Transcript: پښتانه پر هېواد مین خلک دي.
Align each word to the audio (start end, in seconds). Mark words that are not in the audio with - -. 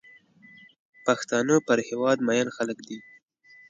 پښتانه 1.05 1.55
پر 1.67 1.77
هېواد 1.87 2.17
مین 2.27 2.47
خلک 2.57 2.77
دي. 2.87 2.97